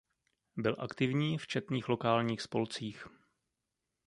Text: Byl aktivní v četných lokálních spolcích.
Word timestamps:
Byl 0.57 0.75
aktivní 0.79 1.37
v 1.37 1.47
četných 1.47 1.89
lokálních 1.89 2.41
spolcích. 2.41 3.07